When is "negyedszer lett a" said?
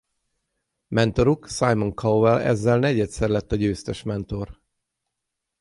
2.79-3.55